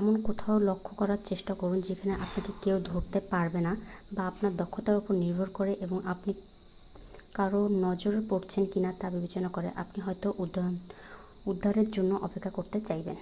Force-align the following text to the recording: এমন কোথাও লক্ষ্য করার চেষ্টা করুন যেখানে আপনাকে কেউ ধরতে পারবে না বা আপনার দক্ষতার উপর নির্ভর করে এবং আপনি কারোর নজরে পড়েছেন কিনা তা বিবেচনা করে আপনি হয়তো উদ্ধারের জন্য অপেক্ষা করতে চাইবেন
এমন 0.00 0.14
কোথাও 0.26 0.56
লক্ষ্য 0.68 0.92
করার 1.00 1.20
চেষ্টা 1.26 1.52
করুন 1.60 1.78
যেখানে 1.88 2.12
আপনাকে 2.24 2.50
কেউ 2.62 2.76
ধরতে 2.88 3.18
পারবে 3.32 3.60
না 3.60 3.72
বা 4.14 4.22
আপনার 4.30 4.52
দক্ষতার 4.56 4.96
উপর 4.96 5.12
নির্ভর 5.16 5.48
করে 5.50 5.72
এবং 5.84 5.98
আপনি 6.12 6.32
কারোর 7.34 7.68
নজরে 7.84 8.20
পড়েছেন 8.30 8.62
কিনা 8.72 8.90
তা 9.00 9.06
বিবেচনা 9.14 9.48
করে 9.48 9.68
আপনি 9.82 9.98
হয়তো 10.06 10.28
উদ্ধারের 11.46 11.88
জন্য 11.90 12.12
অপেক্ষা 12.26 12.50
করতে 12.50 12.78
চাইবেন 12.80 13.16